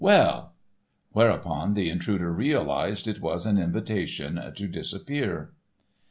[0.03, 5.53] Well?"—whereupon the intruder realized it was an invitation to disappear.